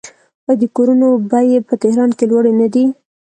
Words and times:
آیا 0.47 0.55
د 0.61 0.63
کورونو 0.75 1.07
بیې 1.31 1.57
په 1.67 1.73
تهران 1.81 2.09
کې 2.17 2.25
لوړې 2.31 2.51
نه 2.61 2.67
دي؟ 2.73 2.85